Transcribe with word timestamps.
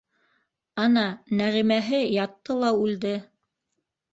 Ана, 0.83 1.03
Нәғимәһе 1.41 2.01
ятты 2.15 2.59
ла 2.65 2.73
үлде. 2.87 3.13